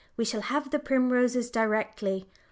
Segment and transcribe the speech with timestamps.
[0.17, 2.27] We shall have the primroses directly.